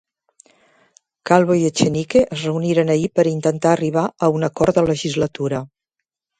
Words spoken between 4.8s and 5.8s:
de legislatura.